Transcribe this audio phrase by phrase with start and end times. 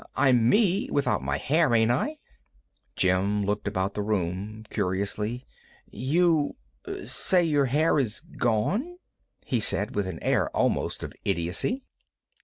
[0.15, 2.17] I'm me without my hair, ain't I?"
[2.95, 5.45] Jim looked about the room curiously.
[5.91, 6.55] "You
[7.05, 8.97] say your hair is gone?"
[9.45, 11.83] he said, with an air almost of idiocy.